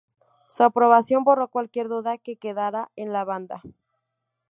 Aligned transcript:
Su 0.47 0.63
aprobación 0.63 1.23
borró 1.23 1.49
cualquier 1.49 1.87
duda 1.87 2.17
que 2.17 2.35
quedara 2.35 2.89
en 2.95 3.13
la 3.13 3.23
banda. 3.23 3.61